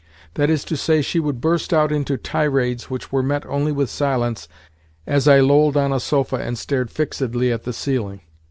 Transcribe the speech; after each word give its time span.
That 0.33 0.49
is 0.49 0.63
to 0.65 0.75
say, 0.75 1.03
she 1.03 1.19
would 1.19 1.39
burst 1.39 1.71
out 1.71 1.91
into 1.91 2.17
tirades 2.17 2.89
which 2.89 3.11
were 3.11 3.21
met 3.21 3.45
only 3.45 3.71
with 3.71 3.87
silence 3.91 4.47
as 5.05 5.27
I 5.27 5.41
lolled 5.41 5.77
on 5.77 5.93
a 5.93 5.99
sofa 5.99 6.37
and 6.37 6.57
stared 6.57 6.89
fixedly 6.89 7.51
at 7.51 7.65
the 7.65 7.71
ceiling. 7.73 8.21